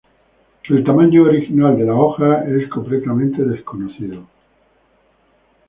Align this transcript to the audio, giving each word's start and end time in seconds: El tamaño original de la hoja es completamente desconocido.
El 0.67 0.83
tamaño 0.83 1.25
original 1.25 1.77
de 1.77 1.83
la 1.83 1.93
hoja 1.93 2.43
es 2.49 2.67
completamente 2.69 3.43
desconocido. 3.43 4.25